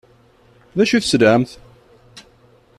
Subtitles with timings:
[0.75, 1.51] D acu i telsamt?